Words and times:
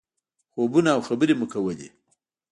خوبونه 0.53 0.89
او 0.95 1.01
خبرې 1.09 1.33
مو 1.39 1.45
کولې. 1.53 1.89